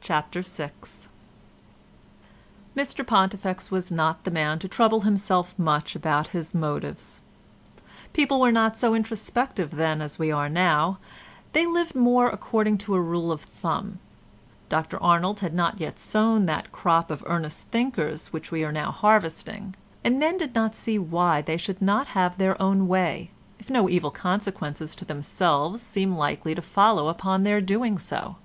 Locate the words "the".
4.22-4.30